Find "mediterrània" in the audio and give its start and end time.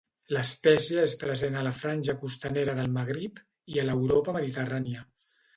4.39-5.07